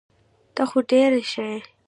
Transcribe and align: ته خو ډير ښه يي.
ته 0.55 0.63
خو 0.69 0.79
ډير 0.89 1.11
ښه 1.31 1.45
يي. 1.51 1.57